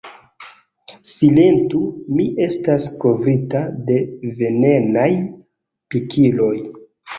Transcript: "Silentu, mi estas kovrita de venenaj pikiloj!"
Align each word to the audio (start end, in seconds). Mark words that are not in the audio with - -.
"Silentu, 1.09 1.81
mi 2.15 2.25
estas 2.47 2.89
kovrita 3.05 3.63
de 3.91 4.01
venenaj 4.43 5.07
pikiloj!" 5.93 6.53